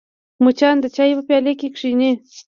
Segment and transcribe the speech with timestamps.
[0.43, 2.11] مچان د چای په پیاله کښېني